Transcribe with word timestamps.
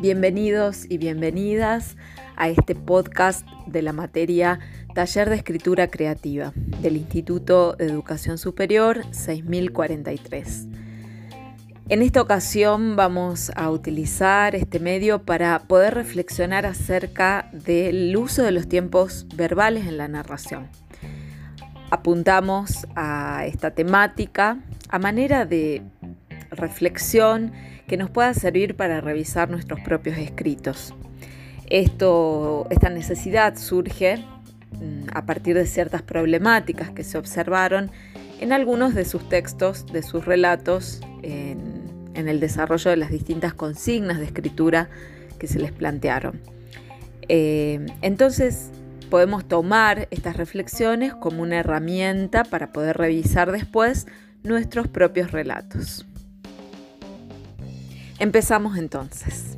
Bienvenidos 0.00 0.86
y 0.88 0.98
bienvenidas 0.98 1.96
a 2.36 2.48
este 2.48 2.76
podcast 2.76 3.44
de 3.66 3.82
la 3.82 3.92
materia 3.92 4.60
Taller 4.94 5.28
de 5.28 5.34
Escritura 5.34 5.88
Creativa 5.88 6.52
del 6.54 6.96
Instituto 6.96 7.72
de 7.72 7.86
Educación 7.86 8.38
Superior 8.38 9.02
6043. 9.10 10.68
En 11.88 12.02
esta 12.02 12.22
ocasión 12.22 12.94
vamos 12.94 13.50
a 13.56 13.70
utilizar 13.70 14.54
este 14.54 14.78
medio 14.78 15.24
para 15.24 15.58
poder 15.66 15.94
reflexionar 15.94 16.64
acerca 16.64 17.50
del 17.52 18.16
uso 18.16 18.44
de 18.44 18.52
los 18.52 18.68
tiempos 18.68 19.26
verbales 19.34 19.86
en 19.86 19.98
la 19.98 20.06
narración. 20.06 20.68
Apuntamos 21.90 22.86
a 22.96 23.46
esta 23.46 23.70
temática 23.70 24.58
a 24.90 24.98
manera 24.98 25.46
de 25.46 25.82
reflexión 26.50 27.52
que 27.86 27.96
nos 27.96 28.10
pueda 28.10 28.34
servir 28.34 28.76
para 28.76 29.00
revisar 29.00 29.48
nuestros 29.48 29.80
propios 29.80 30.18
escritos. 30.18 30.94
Esta 31.70 32.90
necesidad 32.90 33.56
surge 33.56 34.18
mm, 34.18 35.08
a 35.14 35.24
partir 35.24 35.56
de 35.56 35.66
ciertas 35.66 36.02
problemáticas 36.02 36.90
que 36.90 37.04
se 37.04 37.18
observaron 37.18 37.90
en 38.40 38.52
algunos 38.52 38.94
de 38.94 39.04
sus 39.04 39.28
textos, 39.28 39.86
de 39.86 40.02
sus 40.02 40.24
relatos, 40.24 41.00
en, 41.22 41.68
el 42.14 42.40
desarrollo 42.40 42.90
de 42.90 42.96
las 42.96 43.10
distintas 43.10 43.54
consignas 43.54 44.18
de 44.18 44.24
escritura 44.24 44.90
que 45.38 45.46
se 45.46 45.60
les 45.60 45.70
plantearon. 45.70 46.40
Eh, 47.28 47.86
entonces, 48.02 48.70
podemos 49.08 49.46
tomar 49.46 50.08
estas 50.10 50.36
reflexiones 50.36 51.14
como 51.14 51.42
una 51.42 51.58
herramienta 51.58 52.44
para 52.44 52.72
poder 52.72 52.96
revisar 52.96 53.52
después 53.52 54.06
nuestros 54.42 54.88
propios 54.88 55.32
relatos. 55.32 56.06
Empezamos 58.18 58.76
entonces. 58.76 59.56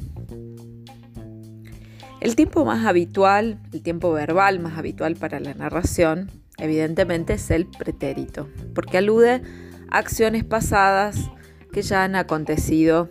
El 2.20 2.36
tiempo 2.36 2.64
más 2.66 2.84
habitual, 2.84 3.58
el 3.72 3.82
tiempo 3.82 4.12
verbal 4.12 4.60
más 4.60 4.76
habitual 4.76 5.16
para 5.16 5.40
la 5.40 5.54
narración, 5.54 6.30
evidentemente 6.58 7.34
es 7.34 7.50
el 7.50 7.66
pretérito, 7.66 8.48
porque 8.74 8.98
alude 8.98 9.42
a 9.90 9.98
acciones 9.98 10.44
pasadas 10.44 11.30
que 11.72 11.80
ya 11.80 12.04
han 12.04 12.16
acontecido 12.16 13.08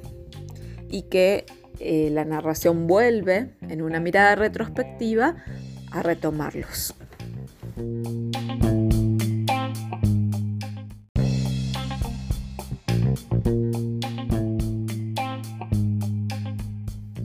y 0.89 1.03
que 1.03 1.45
eh, 1.79 2.09
la 2.11 2.25
narración 2.25 2.85
vuelve 2.85 3.55
en 3.61 3.81
una 3.81 3.99
mirada 3.99 4.35
retrospectiva 4.35 5.37
a 5.91 6.01
retomarlos. 6.03 6.93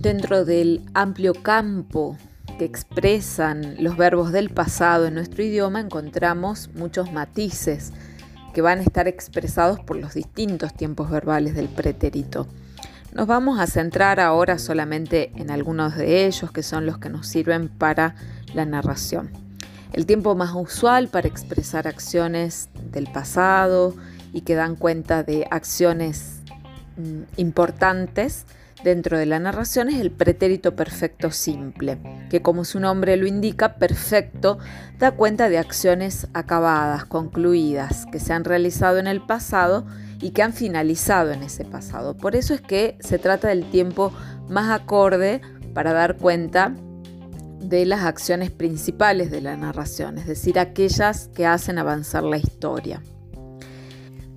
Dentro 0.05 0.45
del 0.45 0.83
amplio 0.93 1.33
campo 1.33 2.19
que 2.59 2.65
expresan 2.65 3.83
los 3.83 3.97
verbos 3.97 4.33
del 4.33 4.51
pasado 4.51 5.07
en 5.07 5.15
nuestro 5.15 5.43
idioma 5.43 5.81
encontramos 5.81 6.71
muchos 6.75 7.11
matices 7.11 7.93
que 8.53 8.61
van 8.61 8.81
a 8.81 8.83
estar 8.83 9.09
expresados 9.09 9.81
por 9.81 9.97
los 9.97 10.15
distintos 10.15 10.75
tiempos 10.75 11.11
verbales 11.11 11.55
del 11.55 11.69
pretérito. 11.69 12.47
Nos 13.15 13.29
vamos 13.29 13.61
a 13.61 13.69
centrar 13.69 14.19
ahora 14.19 14.59
solamente 14.59 15.31
en 15.37 15.53
algunos 15.53 15.95
de 15.95 16.27
ellos 16.27 16.51
que 16.51 16.65
son 16.65 16.85
los 16.85 16.99
que 16.99 17.09
nos 17.09 17.29
sirven 17.29 17.69
para 17.69 18.17
la 18.55 18.65
narración. 18.65 19.31
El 19.93 20.05
tiempo 20.05 20.35
más 20.35 20.53
usual 20.53 21.07
para 21.07 21.29
expresar 21.29 21.87
acciones 21.87 22.71
del 22.91 23.07
pasado 23.07 23.95
y 24.33 24.41
que 24.41 24.57
dan 24.57 24.75
cuenta 24.75 25.23
de 25.23 25.47
acciones 25.53 26.41
mm, 26.97 27.23
importantes 27.37 28.47
dentro 28.83 29.17
de 29.17 29.27
la 29.27 29.39
narración 29.39 29.89
es 29.91 30.01
el 30.01 30.11
pretérito 30.11 30.75
perfecto 30.75 31.31
simple, 31.31 31.99
que 32.31 32.43
como 32.43 32.65
su 32.65 32.81
nombre 32.81 33.17
lo 33.17 33.29
indica, 33.29 33.77
perfecto 33.77 34.59
da 34.99 35.13
cuenta 35.13 35.49
de 35.49 35.59
acciones 35.59 36.27
acabadas, 36.35 37.05
concluidas, 37.05 38.07
que 38.11 38.19
se 38.19 38.33
han 38.33 38.43
realizado 38.43 38.99
en 38.99 39.07
el 39.07 39.25
pasado 39.25 39.87
y 40.25 40.31
que 40.31 40.43
han 40.43 40.55
finalizado 40.55 41.33
en 41.33 41.43
ese 41.43 41.67
pasado. 41.67 42.17
Por 42.17 42.35
eso 42.35 42.55
es 42.55 42.63
que 42.63 42.97
se 43.01 43.19
trata 43.19 43.49
del 43.49 43.69
tiempo 43.69 44.11
más 44.49 44.71
acorde 44.71 45.43
para 45.75 45.93
dar 45.93 46.17
cuenta 46.17 46.75
de 47.61 47.85
las 47.85 48.05
acciones 48.05 48.51
principales 48.51 49.31
de 49.31 49.43
la 49.43 49.55
narración, 49.59 50.17
es 50.17 50.27
decir, 50.27 50.59
aquellas 50.59 51.29
que 51.29 51.45
hacen 51.45 51.77
avanzar 51.77 52.23
la 52.23 52.39
historia. 52.39 53.03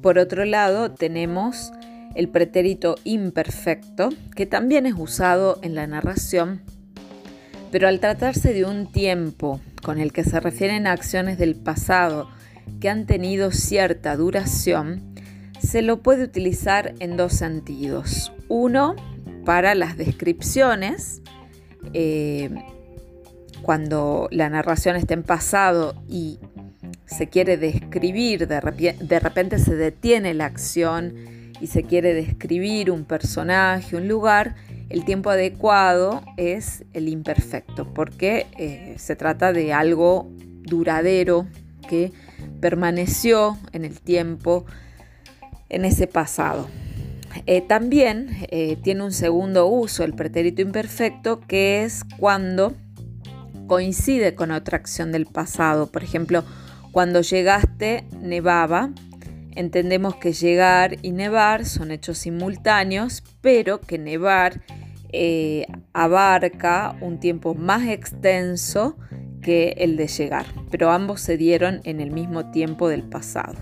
Por 0.01 0.19
otro 0.19 0.43
lado, 0.43 0.91
tenemos 0.91 1.71
el 2.15 2.27
pretérito 2.27 2.95
imperfecto, 3.05 4.09
que 4.35 4.45
también 4.45 4.87
es 4.87 4.95
usado 4.97 5.57
en 5.61 5.73
la 5.73 5.87
narración, 5.87 6.63
pero 7.71 7.87
al 7.87 8.01
tratarse 8.01 8.51
de 8.53 8.65
un 8.65 8.91
tiempo 8.91 9.61
con 9.83 9.99
el 9.99 10.11
que 10.11 10.25
se 10.25 10.41
refieren 10.41 10.85
a 10.85 10.91
acciones 10.91 11.37
del 11.37 11.55
pasado 11.55 12.27
que 12.81 12.89
han 12.89 13.05
tenido 13.05 13.51
cierta 13.51 14.17
duración, 14.17 15.15
se 15.59 15.81
lo 15.81 16.01
puede 16.01 16.23
utilizar 16.23 16.94
en 17.00 17.18
dos 17.18 17.34
sentidos. 17.34 18.31
Uno, 18.47 18.95
para 19.45 19.75
las 19.75 19.97
descripciones, 19.97 21.22
eh, 21.94 22.50
cuando 23.62 24.28
la 24.31 24.50
narración 24.50 24.96
está 24.96 25.13
en 25.13 25.23
pasado 25.23 25.96
y 26.07 26.40
se 27.06 27.28
quiere 27.28 27.57
describir, 27.57 28.47
de 28.47 29.19
repente 29.19 29.59
se 29.59 29.75
detiene 29.75 30.34
la 30.34 30.46
acción 30.46 31.13
y 31.59 31.67
se 31.67 31.84
quiere 31.84 32.13
describir 32.13 32.91
un 32.91 33.06
personaje, 33.06 33.96
un 33.96 34.07
lugar, 34.07 34.56
el 34.90 35.03
tiempo 35.06 35.29
adecuado 35.29 36.23
es 36.38 36.85
el 36.94 37.09
imperfecto, 37.09 37.94
porque 37.94 38.47
eh, 38.57 38.96
se 38.97 39.16
trata 39.16 39.51
de 39.53 39.73
algo 39.73 40.29
duradero 40.63 41.47
que 41.90 42.12
permaneció 42.62 43.57
en 43.73 43.85
el 43.85 44.00
tiempo, 44.00 44.66
en 45.69 45.85
ese 45.85 46.07
pasado. 46.07 46.67
Eh, 47.45 47.61
también 47.61 48.29
eh, 48.50 48.78
tiene 48.81 49.03
un 49.03 49.11
segundo 49.11 49.67
uso 49.67 50.03
el 50.03 50.13
pretérito 50.13 50.61
imperfecto, 50.61 51.39
que 51.41 51.83
es 51.83 52.03
cuando 52.17 52.73
coincide 53.67 54.33
con 54.33 54.51
otra 54.51 54.78
acción 54.78 55.11
del 55.11 55.25
pasado. 55.25 55.88
Por 55.88 56.03
ejemplo, 56.03 56.44
cuando 56.91 57.22
llegaste 57.22 58.05
nevaba 58.22 58.91
Entendemos 59.57 60.17
que 60.17 60.33
llegar 60.33 60.97
y 61.01 61.09
nevar 61.09 61.66
son 61.66 61.89
hechos 61.89 62.19
simultáneos, 62.19 63.23
pero 63.41 63.81
que 63.81 63.97
nevar 63.97 64.61
eh, 65.11 65.66
abarca 65.94 66.95
un 67.01 67.19
tiempo 67.19 67.55
más 67.55 67.88
extenso 67.88 68.97
que 69.41 69.69
el 69.79 69.97
de 69.97 70.05
llegar, 70.05 70.45
pero 70.69 70.91
ambos 70.91 71.22
se 71.22 71.38
dieron 71.38 71.81
en 71.85 72.01
el 72.01 72.11
mismo 72.11 72.51
tiempo 72.51 72.88
del 72.88 73.01
pasado. 73.01 73.55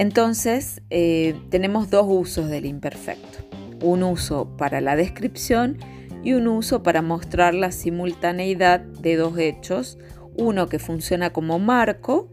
Entonces, 0.00 0.80
eh, 0.88 1.38
tenemos 1.50 1.90
dos 1.90 2.06
usos 2.08 2.48
del 2.48 2.64
imperfecto. 2.64 3.40
Un 3.82 4.02
uso 4.02 4.56
para 4.56 4.80
la 4.80 4.96
descripción 4.96 5.76
y 6.24 6.32
un 6.32 6.48
uso 6.48 6.82
para 6.82 7.02
mostrar 7.02 7.52
la 7.52 7.70
simultaneidad 7.70 8.80
de 8.80 9.16
dos 9.16 9.36
hechos, 9.36 9.98
uno 10.38 10.70
que 10.70 10.78
funciona 10.78 11.34
como 11.34 11.58
marco 11.58 12.32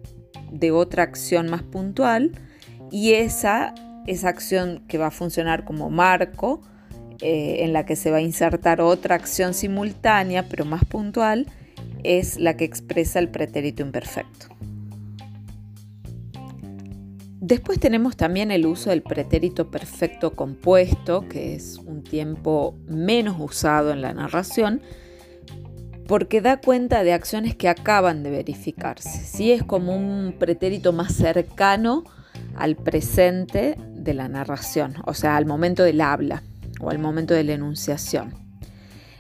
de 0.50 0.72
otra 0.72 1.04
acción 1.04 1.50
más 1.50 1.62
puntual 1.62 2.40
y 2.90 3.16
esa, 3.16 3.76
esa 4.06 4.30
acción 4.30 4.86
que 4.88 4.98
va 4.98 5.08
a 5.08 5.12
funcionar 5.12 5.66
como 5.66 5.90
marco, 5.90 6.62
eh, 7.20 7.66
en 7.66 7.74
la 7.74 7.86
que 7.86 7.98
se 7.98 8.12
va 8.12 8.18
a 8.18 8.22
insertar 8.22 8.80
otra 8.80 9.16
acción 9.16 9.54
simultánea 9.54 10.48
pero 10.48 10.64
más 10.64 10.86
puntual, 10.86 11.48
es 12.06 12.40
la 12.40 12.56
que 12.56 12.64
expresa 12.64 13.20
el 13.20 13.28
pretérito 13.28 13.84
imperfecto. 13.84 14.48
Después 17.48 17.80
tenemos 17.80 18.18
también 18.18 18.52
el 18.52 18.66
uso 18.66 18.90
del 18.90 19.02
pretérito 19.02 19.72
perfecto 19.72 20.34
compuesto, 20.34 21.30
que 21.30 21.56
es 21.56 21.78
un 21.78 22.04
tiempo 22.04 22.76
menos 22.88 23.38
usado 23.40 23.92
en 23.92 24.02
la 24.02 24.14
narración, 24.14 24.82
porque 26.10 26.42
da 26.42 26.60
cuenta 26.60 27.06
de 27.06 27.14
acciones 27.14 27.56
que 27.56 27.70
acaban 27.70 28.22
de 28.22 28.32
verificarse. 28.32 29.24
Si 29.24 29.54
es 29.54 29.64
como 29.64 29.96
un 29.96 30.36
pretérito 30.38 30.92
más 30.92 31.14
cercano 31.14 32.04
al 32.58 32.76
presente 32.76 33.78
de 33.94 34.14
la 34.14 34.28
narración, 34.28 34.96
o 35.06 35.14
sea, 35.14 35.38
al 35.38 35.46
momento 35.46 35.84
del 35.84 36.02
habla 36.02 36.44
o 36.82 36.90
al 36.90 37.00
momento 37.00 37.34
de 37.34 37.46
la 37.46 37.54
enunciación. 37.54 38.34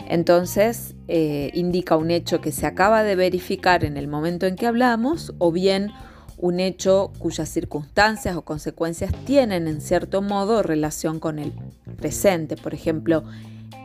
Entonces, 0.05 0.95
eh, 1.07 1.49
indica 1.53 1.95
un 1.95 2.11
hecho 2.11 2.41
que 2.41 2.51
se 2.51 2.65
acaba 2.65 3.03
de 3.03 3.15
verificar 3.15 3.85
en 3.85 3.95
el 3.95 4.09
momento 4.09 4.47
en 4.47 4.57
que 4.57 4.67
hablamos 4.67 5.33
o 5.37 5.53
bien 5.53 5.93
un 6.37 6.59
hecho 6.59 7.11
cuyas 7.19 7.49
circunstancias 7.49 8.35
o 8.35 8.43
consecuencias 8.43 9.11
tienen 9.25 9.67
en 9.67 9.81
cierto 9.81 10.21
modo 10.21 10.63
relación 10.63 11.19
con 11.19 11.39
el 11.39 11.53
presente. 11.97 12.55
Por 12.55 12.73
ejemplo, 12.73 13.23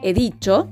he 0.03 0.13
dicho 0.13 0.69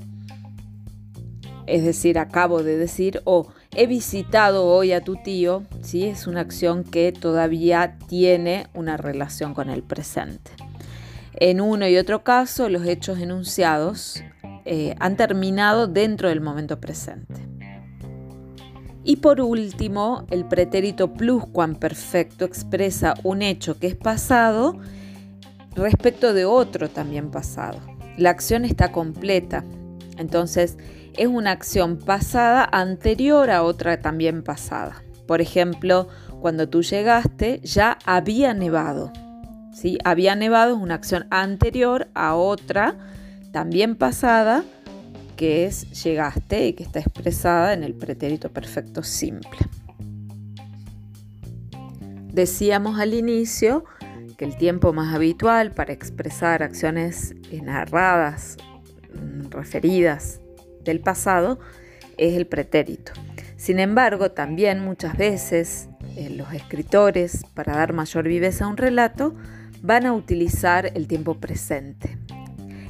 es 1.71 1.83
decir, 1.83 2.19
acabo 2.19 2.63
de 2.63 2.77
decir, 2.77 3.21
o 3.23 3.47
he 3.75 3.87
visitado 3.87 4.65
hoy 4.65 4.91
a 4.91 5.01
tu 5.01 5.15
tío, 5.15 5.63
¿sí? 5.81 6.05
es 6.05 6.27
una 6.27 6.41
acción 6.41 6.83
que 6.83 7.11
todavía 7.11 7.97
tiene 8.07 8.67
una 8.73 8.97
relación 8.97 9.53
con 9.53 9.69
el 9.69 9.83
presente. 9.83 10.51
En 11.33 11.61
uno 11.61 11.87
y 11.87 11.97
otro 11.97 12.23
caso, 12.23 12.69
los 12.69 12.85
hechos 12.85 13.19
enunciados 13.19 14.21
eh, 14.65 14.95
han 14.99 15.15
terminado 15.15 15.87
dentro 15.87 16.29
del 16.29 16.41
momento 16.41 16.79
presente. 16.79 17.50
Y 19.03 19.17
por 19.17 19.41
último, 19.41 20.25
el 20.29 20.45
pretérito 20.45 21.13
pluscuamperfecto 21.13 22.45
expresa 22.45 23.15
un 23.23 23.41
hecho 23.41 23.79
que 23.79 23.87
es 23.87 23.95
pasado 23.95 24.77
respecto 25.75 26.33
de 26.33 26.45
otro 26.45 26.89
también 26.89 27.31
pasado. 27.31 27.79
La 28.17 28.29
acción 28.29 28.65
está 28.65 28.91
completa, 28.91 29.63
entonces 30.17 30.77
es 31.17 31.27
una 31.27 31.51
acción 31.51 31.97
pasada 31.97 32.67
anterior 32.71 33.49
a 33.49 33.63
otra 33.63 34.01
también 34.01 34.43
pasada. 34.43 35.03
Por 35.25 35.41
ejemplo, 35.41 36.07
cuando 36.39 36.69
tú 36.69 36.83
llegaste 36.83 37.59
ya 37.63 37.97
había 38.05 38.53
nevado. 38.53 39.11
¿sí? 39.73 39.97
Había 40.03 40.35
nevado 40.35 40.75
es 40.75 40.81
una 40.81 40.95
acción 40.95 41.25
anterior 41.31 42.09
a 42.13 42.35
otra 42.35 42.97
también 43.51 43.95
pasada 43.95 44.63
que 45.41 45.65
es 45.65 46.03
llegaste 46.03 46.67
y 46.67 46.73
que 46.73 46.83
está 46.83 46.99
expresada 46.99 47.73
en 47.73 47.81
el 47.81 47.95
pretérito 47.95 48.51
perfecto 48.51 49.01
simple. 49.01 49.57
Decíamos 52.31 52.99
al 52.99 53.15
inicio 53.15 53.83
que 54.37 54.45
el 54.45 54.55
tiempo 54.55 54.93
más 54.93 55.15
habitual 55.15 55.71
para 55.71 55.93
expresar 55.93 56.61
acciones 56.61 57.33
narradas, 57.63 58.57
mm, 59.15 59.49
referidas 59.49 60.41
del 60.83 60.99
pasado, 60.99 61.59
es 62.17 62.35
el 62.35 62.45
pretérito. 62.45 63.13
Sin 63.57 63.79
embargo, 63.79 64.29
también 64.29 64.79
muchas 64.85 65.17
veces 65.17 65.89
eh, 66.17 66.29
los 66.29 66.53
escritores, 66.53 67.45
para 67.55 67.73
dar 67.73 67.93
mayor 67.93 68.27
viveza 68.27 68.65
a 68.65 68.67
un 68.67 68.77
relato, 68.77 69.33
van 69.81 70.05
a 70.05 70.13
utilizar 70.13 70.91
el 70.93 71.07
tiempo 71.07 71.39
presente. 71.39 72.15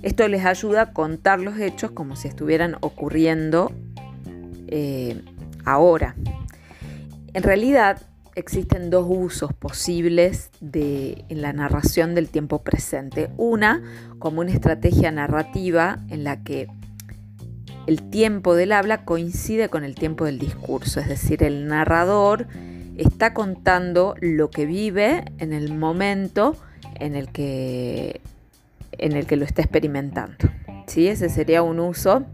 Esto 0.01 0.27
les 0.27 0.45
ayuda 0.45 0.81
a 0.81 0.94
contar 0.94 1.39
los 1.39 1.59
hechos 1.59 1.92
como 1.92 2.15
si 2.15 2.27
estuvieran 2.27 2.77
ocurriendo 2.81 3.71
eh, 4.68 5.21
ahora. 5.63 6.15
En 7.33 7.44
realidad 7.44 8.01
existen 8.36 8.89
dos 8.89 9.06
usos 9.07 9.53
posibles 9.53 10.50
de, 10.59 11.25
en 11.30 11.42
la 11.42 11.53
narración 11.53 12.15
del 12.15 12.30
tiempo 12.30 12.63
presente. 12.63 13.30
Una 13.38 13.83
como 14.19 14.42
una 14.42 14.51
estrategia 14.51 15.12
narrativa 15.12 16.00
en 16.09 16.24
la 16.24 16.44
que 16.44 16.68
el 17.88 18.09
tiempo 18.09 18.56
del 18.56 18.71
habla 18.71 19.06
coincide 19.06 19.69
con 19.69 19.83
el 19.83 19.95
tiempo 19.95 20.25
del 20.25 20.39
discurso, 20.39 21.00
es 21.00 21.07
decir, 21.07 21.44
el 21.44 21.68
narrador 21.68 22.47
está 22.97 23.33
contando 23.33 24.15
lo 24.21 24.50
que 24.50 24.65
vive 24.65 25.25
en 25.39 25.54
el 25.54 25.74
momento 25.74 26.56
en 27.00 27.15
el 27.15 27.31
que 27.31 28.21
en 29.01 29.13
el 29.13 29.25
que 29.25 29.36
lo 29.36 29.44
está 29.44 29.62
experimentando. 29.62 30.50
¿sí? 30.88 31.07
Ese 31.07 31.30
sería 31.30 31.63
un 31.63 31.80
uso 31.80 32.25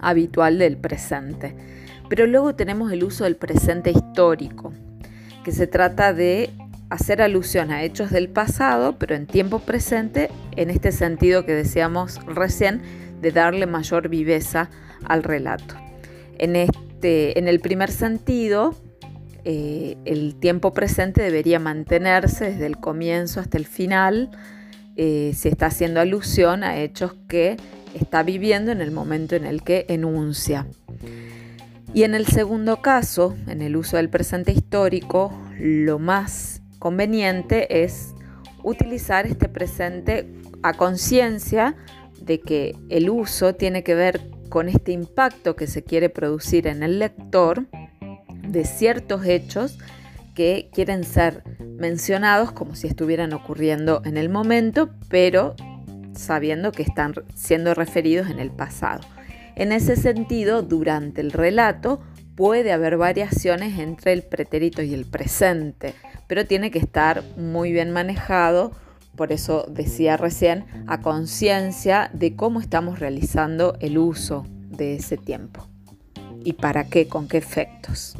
habitual 0.00 0.58
del 0.58 0.76
presente. 0.76 1.54
Pero 2.08 2.26
luego 2.26 2.54
tenemos 2.54 2.92
el 2.92 3.04
uso 3.04 3.24
del 3.24 3.36
presente 3.36 3.90
histórico, 3.90 4.72
que 5.44 5.52
se 5.52 5.66
trata 5.66 6.12
de 6.12 6.50
hacer 6.88 7.20
alusión 7.20 7.72
a 7.72 7.82
hechos 7.82 8.10
del 8.10 8.28
pasado, 8.28 8.96
pero 8.98 9.16
en 9.16 9.26
tiempo 9.26 9.58
presente, 9.58 10.30
en 10.56 10.70
este 10.70 10.92
sentido 10.92 11.44
que 11.44 11.52
decíamos 11.52 12.20
recién, 12.26 12.80
de 13.20 13.32
darle 13.32 13.66
mayor 13.66 14.08
viveza 14.08 14.70
al 15.04 15.24
relato. 15.24 15.74
En, 16.38 16.54
este, 16.54 17.38
en 17.38 17.48
el 17.48 17.60
primer 17.60 17.90
sentido, 17.90 18.74
eh, 19.44 19.96
el 20.04 20.36
tiempo 20.36 20.72
presente 20.72 21.22
debería 21.22 21.58
mantenerse 21.58 22.52
desde 22.52 22.66
el 22.66 22.78
comienzo 22.78 23.40
hasta 23.40 23.58
el 23.58 23.66
final, 23.66 24.30
eh, 24.96 25.32
se 25.34 25.48
está 25.48 25.66
haciendo 25.66 26.00
alusión 26.00 26.64
a 26.64 26.78
hechos 26.78 27.14
que 27.28 27.56
está 27.94 28.22
viviendo 28.22 28.72
en 28.72 28.80
el 28.80 28.90
momento 28.90 29.36
en 29.36 29.44
el 29.44 29.62
que 29.62 29.86
enuncia. 29.88 30.66
Y 31.94 32.04
en 32.04 32.14
el 32.14 32.26
segundo 32.26 32.82
caso, 32.82 33.34
en 33.46 33.62
el 33.62 33.76
uso 33.76 33.96
del 33.96 34.10
presente 34.10 34.52
histórico, 34.52 35.32
lo 35.58 35.98
más 35.98 36.60
conveniente 36.78 37.82
es 37.82 38.14
utilizar 38.62 39.26
este 39.26 39.48
presente 39.48 40.26
a 40.62 40.74
conciencia 40.74 41.76
de 42.20 42.40
que 42.40 42.76
el 42.88 43.08
uso 43.08 43.54
tiene 43.54 43.82
que 43.82 43.94
ver 43.94 44.20
con 44.48 44.68
este 44.68 44.92
impacto 44.92 45.56
que 45.56 45.66
se 45.66 45.82
quiere 45.82 46.08
producir 46.10 46.66
en 46.66 46.82
el 46.82 46.98
lector 46.98 47.66
de 48.48 48.64
ciertos 48.64 49.24
hechos 49.24 49.78
que 50.36 50.68
quieren 50.72 51.02
ser 51.02 51.42
mencionados 51.78 52.52
como 52.52 52.76
si 52.76 52.86
estuvieran 52.86 53.32
ocurriendo 53.32 54.02
en 54.04 54.16
el 54.16 54.28
momento, 54.28 54.90
pero 55.08 55.56
sabiendo 56.12 56.70
que 56.70 56.82
están 56.82 57.14
siendo 57.34 57.74
referidos 57.74 58.30
en 58.30 58.38
el 58.38 58.50
pasado. 58.50 59.00
En 59.56 59.72
ese 59.72 59.96
sentido, 59.96 60.62
durante 60.62 61.22
el 61.22 61.32
relato 61.32 62.02
puede 62.36 62.72
haber 62.72 62.98
variaciones 62.98 63.78
entre 63.78 64.12
el 64.12 64.22
pretérito 64.22 64.82
y 64.82 64.92
el 64.92 65.06
presente, 65.06 65.94
pero 66.26 66.46
tiene 66.46 66.70
que 66.70 66.78
estar 66.78 67.24
muy 67.38 67.72
bien 67.72 67.90
manejado, 67.90 68.72
por 69.16 69.32
eso 69.32 69.64
decía 69.70 70.18
recién, 70.18 70.66
a 70.86 71.00
conciencia 71.00 72.10
de 72.12 72.36
cómo 72.36 72.60
estamos 72.60 72.98
realizando 72.98 73.78
el 73.80 73.96
uso 73.96 74.46
de 74.68 74.96
ese 74.96 75.16
tiempo 75.16 75.66
y 76.44 76.52
para 76.52 76.84
qué, 76.84 77.08
con 77.08 77.26
qué 77.26 77.38
efectos. 77.38 78.16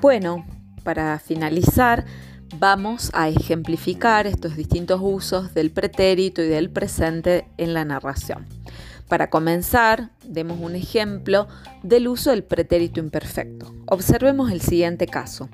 Bueno, 0.00 0.46
para 0.82 1.18
finalizar, 1.18 2.06
vamos 2.58 3.10
a 3.12 3.28
ejemplificar 3.28 4.26
estos 4.26 4.56
distintos 4.56 4.98
usos 5.02 5.52
del 5.52 5.70
pretérito 5.70 6.42
y 6.42 6.48
del 6.48 6.70
presente 6.70 7.46
en 7.58 7.74
la 7.74 7.84
narración. 7.84 8.46
Para 9.08 9.28
comenzar, 9.28 10.08
demos 10.24 10.58
un 10.58 10.74
ejemplo 10.74 11.48
del 11.82 12.08
uso 12.08 12.30
del 12.30 12.44
pretérito 12.44 12.98
imperfecto. 12.98 13.74
Observemos 13.88 14.50
el 14.50 14.62
siguiente 14.62 15.06
caso. 15.06 15.50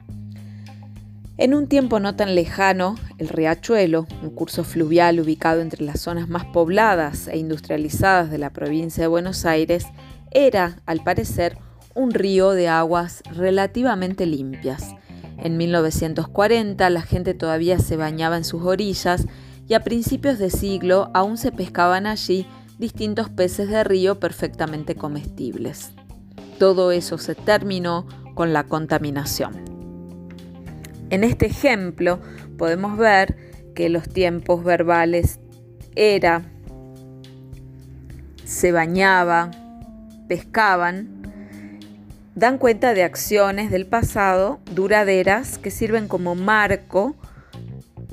En 1.38 1.52
un 1.52 1.66
tiempo 1.66 1.98
no 1.98 2.14
tan 2.14 2.36
lejano, 2.36 2.94
el 3.18 3.28
riachuelo, 3.28 4.06
un 4.22 4.30
curso 4.30 4.62
fluvial 4.62 5.18
ubicado 5.18 5.60
entre 5.60 5.84
las 5.84 6.00
zonas 6.00 6.28
más 6.28 6.44
pobladas 6.44 7.26
e 7.26 7.36
industrializadas 7.36 8.30
de 8.30 8.38
la 8.38 8.50
provincia 8.50 9.02
de 9.02 9.08
Buenos 9.08 9.44
Aires, 9.44 9.86
era, 10.30 10.76
al 10.86 11.02
parecer, 11.02 11.58
un 11.96 12.12
río 12.12 12.52
de 12.52 12.68
aguas 12.68 13.22
relativamente 13.34 14.26
limpias. 14.26 14.94
En 15.38 15.56
1940 15.56 16.88
la 16.90 17.02
gente 17.02 17.34
todavía 17.34 17.78
se 17.78 17.96
bañaba 17.96 18.36
en 18.36 18.44
sus 18.44 18.62
orillas 18.62 19.26
y 19.66 19.74
a 19.74 19.80
principios 19.82 20.38
de 20.38 20.50
siglo 20.50 21.10
aún 21.14 21.38
se 21.38 21.50
pescaban 21.50 22.06
allí 22.06 22.46
distintos 22.78 23.30
peces 23.30 23.68
de 23.68 23.82
río 23.82 24.20
perfectamente 24.20 24.94
comestibles. 24.94 25.92
Todo 26.58 26.92
eso 26.92 27.18
se 27.18 27.34
terminó 27.34 28.06
con 28.34 28.52
la 28.52 28.64
contaminación. 28.64 29.64
En 31.10 31.24
este 31.24 31.46
ejemplo 31.46 32.20
podemos 32.58 32.98
ver 32.98 33.36
que 33.74 33.88
los 33.88 34.08
tiempos 34.08 34.64
verbales 34.64 35.40
era, 35.94 36.42
se 38.44 38.72
bañaba, 38.72 39.50
pescaban 40.28 41.15
dan 42.36 42.58
cuenta 42.58 42.92
de 42.92 43.02
acciones 43.02 43.70
del 43.70 43.86
pasado 43.86 44.60
duraderas 44.70 45.56
que 45.56 45.70
sirven 45.70 46.06
como 46.06 46.34
marco 46.34 47.16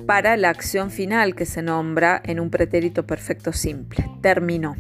para 0.07 0.37
la 0.37 0.49
acción 0.49 0.91
final 0.91 1.35
que 1.35 1.45
se 1.45 1.61
nombra 1.61 2.21
en 2.25 2.39
un 2.39 2.49
pretérito 2.49 3.05
perfecto 3.05 3.51
simple, 3.51 4.09
terminó, 4.21 4.75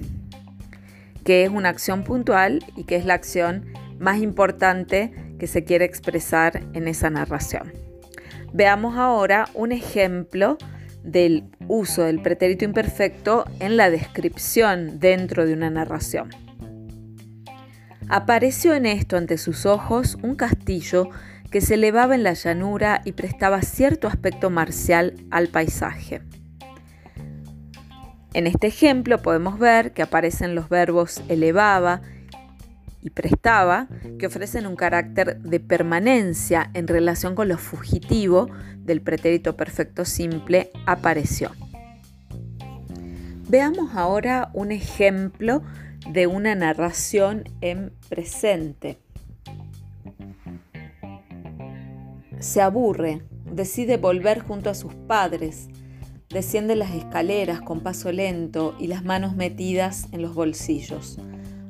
que 1.25 1.43
es 1.43 1.49
una 1.49 1.69
acción 1.69 2.05
puntual 2.05 2.63
y 2.77 2.85
que 2.85 2.95
es 2.95 3.05
la 3.05 3.15
acción 3.15 3.65
más 3.99 4.19
importante 4.19 5.13
que 5.37 5.47
se 5.47 5.65
quiere 5.65 5.83
expresar 5.83 6.63
en 6.73 6.87
esa 6.87 7.09
narración. 7.09 7.73
Veamos 8.53 8.97
ahora 8.97 9.49
un 9.55 9.73
ejemplo 9.73 10.57
del 11.03 11.43
uso 11.67 12.03
del 12.03 12.21
pretérito 12.21 12.63
imperfecto 12.63 13.43
en 13.59 13.75
la 13.75 13.89
descripción 13.89 15.01
dentro 15.01 15.45
de 15.45 15.53
una 15.53 15.69
narración. 15.69 16.42
Apareció 18.09 18.73
en 18.73 18.85
esto 18.85 19.17
ante 19.17 19.37
sus 19.37 19.65
ojos 19.65 20.17
un 20.21 20.35
castillo 20.35 21.09
que 21.51 21.61
se 21.61 21.75
elevaba 21.75 22.15
en 22.15 22.23
la 22.23 22.33
llanura 22.33 23.01
y 23.05 23.11
prestaba 23.11 23.61
cierto 23.61 24.07
aspecto 24.07 24.49
marcial 24.49 25.13
al 25.29 25.49
paisaje. 25.49 26.21
En 28.33 28.47
este 28.47 28.67
ejemplo 28.67 29.21
podemos 29.21 29.59
ver 29.59 29.93
que 29.93 30.01
aparecen 30.01 30.55
los 30.55 30.67
verbos 30.69 31.21
elevaba 31.29 32.01
y 33.01 33.09
prestaba, 33.11 33.87
que 34.17 34.27
ofrecen 34.27 34.65
un 34.65 34.75
carácter 34.75 35.39
de 35.39 35.59
permanencia 35.59 36.71
en 36.73 36.87
relación 36.87 37.35
con 37.35 37.49
lo 37.49 37.57
fugitivo 37.57 38.49
del 38.77 39.01
pretérito 39.01 39.55
perfecto 39.55 40.05
simple 40.05 40.71
apareció. 40.85 41.51
Veamos 43.49 43.93
ahora 43.93 44.49
un 44.53 44.71
ejemplo 44.71 45.61
de 46.09 46.27
una 46.27 46.55
narración 46.55 47.43
en 47.61 47.93
presente. 48.09 48.97
Se 52.39 52.61
aburre, 52.61 53.21
decide 53.45 53.97
volver 53.97 54.39
junto 54.39 54.69
a 54.69 54.73
sus 54.73 54.93
padres, 54.93 55.69
desciende 56.29 56.75
las 56.75 56.91
escaleras 56.91 57.61
con 57.61 57.81
paso 57.81 58.11
lento 58.11 58.75
y 58.79 58.87
las 58.87 59.03
manos 59.03 59.35
metidas 59.35 60.07
en 60.11 60.21
los 60.21 60.33
bolsillos. 60.33 61.19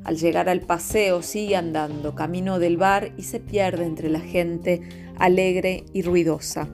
Al 0.04 0.16
llegar 0.18 0.48
al 0.48 0.60
paseo 0.60 1.22
sigue 1.22 1.56
andando 1.56 2.14
camino 2.14 2.58
del 2.58 2.76
bar 2.76 3.12
y 3.16 3.22
se 3.22 3.40
pierde 3.40 3.86
entre 3.86 4.10
la 4.10 4.20
gente 4.20 4.82
alegre 5.18 5.84
y 5.92 6.02
ruidosa. 6.02 6.68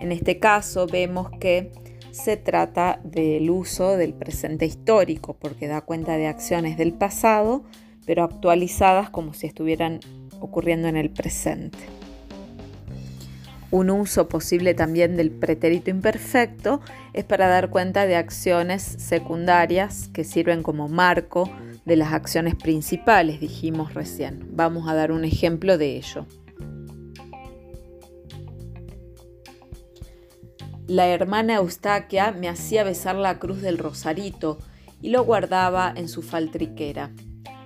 En 0.00 0.10
este 0.12 0.38
caso 0.38 0.86
vemos 0.86 1.28
que 1.40 1.70
se 2.18 2.36
trata 2.36 3.00
del 3.04 3.48
uso 3.50 3.96
del 3.96 4.12
presente 4.12 4.66
histórico 4.66 5.36
porque 5.38 5.68
da 5.68 5.80
cuenta 5.80 6.16
de 6.16 6.26
acciones 6.26 6.76
del 6.76 6.92
pasado 6.92 7.64
pero 8.06 8.24
actualizadas 8.24 9.10
como 9.10 9.34
si 9.34 9.46
estuvieran 9.46 10.00
ocurriendo 10.40 10.88
en 10.88 10.96
el 10.96 11.10
presente. 11.10 11.78
Un 13.70 13.90
uso 13.90 14.30
posible 14.30 14.72
también 14.72 15.16
del 15.18 15.30
pretérito 15.30 15.90
imperfecto 15.90 16.80
es 17.12 17.24
para 17.24 17.48
dar 17.48 17.68
cuenta 17.68 18.06
de 18.06 18.16
acciones 18.16 18.82
secundarias 18.82 20.08
que 20.14 20.24
sirven 20.24 20.62
como 20.62 20.88
marco 20.88 21.50
de 21.84 21.96
las 21.96 22.14
acciones 22.14 22.54
principales, 22.54 23.40
dijimos 23.40 23.92
recién. 23.92 24.48
Vamos 24.52 24.88
a 24.88 24.94
dar 24.94 25.12
un 25.12 25.26
ejemplo 25.26 25.76
de 25.76 25.96
ello. 25.96 26.24
La 30.88 31.06
hermana 31.06 31.56
Eustaquia 31.56 32.32
me 32.32 32.48
hacía 32.48 32.82
besar 32.82 33.14
la 33.14 33.38
cruz 33.38 33.60
del 33.60 33.76
rosarito 33.76 34.58
y 35.02 35.10
lo 35.10 35.22
guardaba 35.22 35.92
en 35.94 36.08
su 36.08 36.22
faltriquera. 36.22 37.10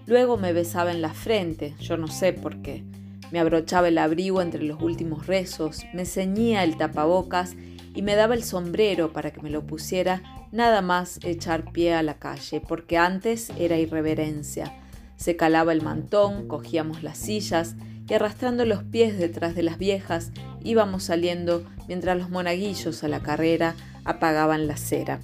Luego 0.07 0.37
me 0.39 0.53
besaba 0.53 0.91
en 0.91 1.03
la 1.03 1.15
frente, 1.15 1.77
yo 1.79 1.97
no 1.97 2.09
sé 2.09 2.33
por 2.33 2.63
qué. 2.63 2.83
Me 3.31 3.39
abrochaba 3.39 3.87
el 3.87 3.99
abrigo 3.99 4.43
entre 4.43 4.65
los 4.65 4.83
últimos 4.83 5.29
rezos, 5.29 5.85
me 5.95 6.05
ceñía 6.05 6.65
el 6.65 6.77
tapabocas 6.77 7.55
y 7.95 8.03
me 8.03 8.17
daba 8.17 8.35
el 8.35 8.43
sombrero 8.43 9.13
para 9.13 9.31
que 9.31 9.41
me 9.41 9.51
lo 9.51 9.65
pusiera 9.65 10.49
nada 10.51 10.83
más 10.83 11.21
echar 11.23 11.71
pie 11.71 11.95
a 11.95 12.03
la 12.03 12.15
calle, 12.15 12.61
porque 12.61 12.99
antes 12.99 13.53
era 13.57 13.79
irreverencia. 13.79 14.75
Se 15.15 15.37
calaba 15.37 15.73
el 15.73 15.83
mantón, 15.83 16.49
cogíamos 16.49 17.05
las 17.05 17.19
sillas 17.19 17.77
arrastrando 18.15 18.65
los 18.65 18.83
pies 18.83 19.19
detrás 19.19 19.55
de 19.55 19.63
las 19.63 19.79
viejas 19.79 20.33
íbamos 20.65 21.05
saliendo 21.05 21.65
mientras 21.89 22.17
los 22.17 22.31
monaguillos 22.31 23.03
a 23.05 23.09
la 23.09 23.21
carrera 23.21 23.75
apagaban 24.05 24.67
la 24.67 24.77
cera. 24.77 25.21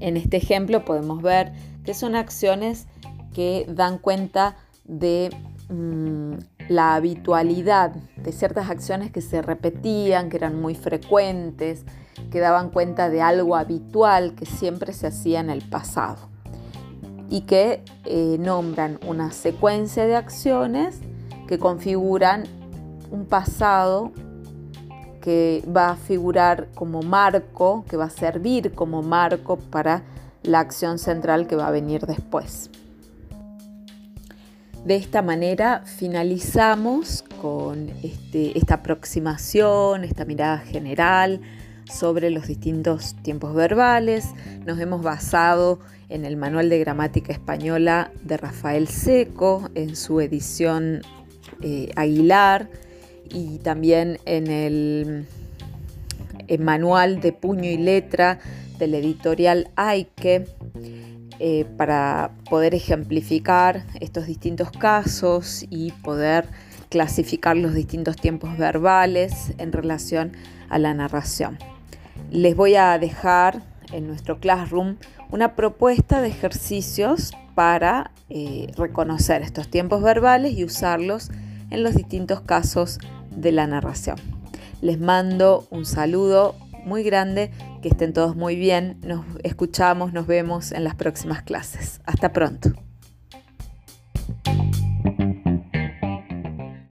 En 0.00 0.16
este 0.16 0.36
ejemplo 0.36 0.84
podemos 0.84 1.22
ver 1.22 1.52
que 1.84 1.94
son 1.94 2.14
acciones 2.16 2.86
que 3.32 3.66
dan 3.68 3.98
cuenta 3.98 4.56
de 4.84 5.30
mm, 5.68 6.34
la 6.68 6.94
habitualidad 6.94 7.94
de 8.16 8.32
ciertas 8.32 8.70
acciones 8.70 9.10
que 9.10 9.20
se 9.20 9.42
repetían, 9.42 10.30
que 10.30 10.36
eran 10.36 10.60
muy 10.60 10.74
frecuentes, 10.74 11.84
que 12.30 12.40
daban 12.40 12.70
cuenta 12.70 13.10
de 13.10 13.22
algo 13.22 13.56
habitual 13.56 14.34
que 14.34 14.46
siempre 14.46 14.92
se 14.92 15.06
hacía 15.06 15.40
en 15.40 15.50
el 15.50 15.62
pasado 15.68 16.30
y 17.28 17.42
que 17.42 17.82
eh, 18.04 18.36
nombran 18.38 18.98
una 19.06 19.32
secuencia 19.32 20.06
de 20.06 20.16
acciones 20.16 21.00
que 21.54 21.60
configuran 21.60 22.42
un 23.12 23.26
pasado 23.26 24.10
que 25.22 25.62
va 25.64 25.90
a 25.90 25.96
figurar 25.96 26.66
como 26.74 27.00
marco, 27.02 27.84
que 27.88 27.96
va 27.96 28.06
a 28.06 28.10
servir 28.10 28.72
como 28.72 29.02
marco 29.02 29.56
para 29.56 30.02
la 30.42 30.58
acción 30.58 30.98
central 30.98 31.46
que 31.46 31.54
va 31.54 31.68
a 31.68 31.70
venir 31.70 32.06
después. 32.06 32.70
De 34.84 34.96
esta 34.96 35.22
manera 35.22 35.82
finalizamos 35.84 37.24
con 37.40 37.88
este, 38.02 38.58
esta 38.58 38.74
aproximación, 38.74 40.02
esta 40.02 40.24
mirada 40.24 40.58
general 40.58 41.40
sobre 41.84 42.30
los 42.30 42.48
distintos 42.48 43.14
tiempos 43.22 43.54
verbales. 43.54 44.30
Nos 44.66 44.80
hemos 44.80 45.04
basado 45.04 45.78
en 46.08 46.24
el 46.24 46.36
Manual 46.36 46.68
de 46.68 46.80
Gramática 46.80 47.32
Española 47.32 48.10
de 48.24 48.38
Rafael 48.38 48.88
Seco, 48.88 49.70
en 49.76 49.94
su 49.94 50.20
edición 50.20 51.02
eh, 51.62 51.90
Aguilar, 51.96 52.68
y 53.30 53.58
también 53.58 54.18
en 54.24 54.46
el, 54.48 55.26
Manual 56.58 57.20
de 57.20 57.32
Puño 57.32 57.70
y 57.70 57.78
Letra 57.78 58.38
del 58.78 58.94
editorial 58.94 59.70
Aike 59.76 60.46
eh, 61.38 61.64
para 61.78 62.32
poder 62.50 62.74
ejemplificar 62.74 63.84
estos 64.00 64.26
distintos 64.26 64.70
casos 64.70 65.64
y 65.70 65.92
poder 65.92 66.46
clasificar 66.90 67.56
los 67.56 67.74
distintos 67.74 68.16
tiempos 68.16 68.58
verbales 68.58 69.54
en 69.58 69.72
relación 69.72 70.32
a 70.68 70.78
la 70.78 70.92
narración. 70.92 71.58
Les 72.30 72.54
voy 72.54 72.74
a 72.74 72.98
dejar 72.98 73.62
en 73.92 74.06
nuestro 74.06 74.38
Classroom 74.38 74.96
una 75.30 75.56
propuesta 75.56 76.20
de 76.20 76.28
ejercicios 76.28 77.32
para 77.54 78.10
eh, 78.28 78.72
reconocer 78.76 79.42
estos 79.42 79.68
tiempos 79.68 80.02
verbales 80.02 80.52
y 80.52 80.64
usarlos 80.64 81.30
en 81.70 81.82
los 81.82 81.94
distintos 81.94 82.40
casos 82.40 82.98
de 83.30 83.52
la 83.52 83.66
narración. 83.66 84.16
Les 84.80 85.00
mando 85.00 85.66
un 85.70 85.86
saludo 85.86 86.54
muy 86.84 87.02
grande, 87.02 87.50
que 87.82 87.88
estén 87.88 88.12
todos 88.12 88.36
muy 88.36 88.56
bien, 88.56 88.98
nos 89.02 89.24
escuchamos, 89.42 90.12
nos 90.12 90.26
vemos 90.26 90.72
en 90.72 90.84
las 90.84 90.94
próximas 90.94 91.42
clases. 91.42 92.00
Hasta 92.04 92.32
pronto. 92.32 92.83